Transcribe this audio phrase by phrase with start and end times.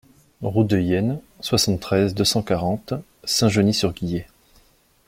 [0.41, 4.25] Route de Yenne, soixante-treize, deux cent quarante Saint-Genix-sur-Guiers